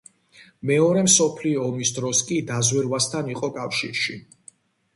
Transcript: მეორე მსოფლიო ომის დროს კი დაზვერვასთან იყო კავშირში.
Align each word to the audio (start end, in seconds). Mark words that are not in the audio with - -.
მეორე 0.69 1.03
მსოფლიო 1.07 1.67
ომის 1.67 1.93
დროს 1.99 2.23
კი 2.31 2.39
დაზვერვასთან 2.49 3.33
იყო 3.37 3.53
კავშირში. 3.61 4.21